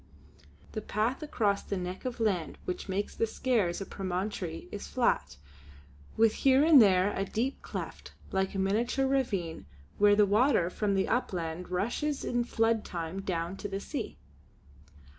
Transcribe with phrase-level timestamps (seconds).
[0.71, 5.37] The path across the neck of land which makes the Skares a promontory is flat,
[6.17, 9.67] with here and there a deep cleft like a miniature ravine
[9.99, 14.17] where the water from the upland rushes in flood time down to the sea.